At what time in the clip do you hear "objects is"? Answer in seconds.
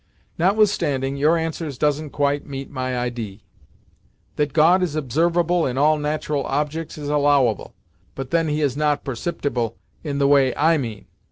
6.45-7.07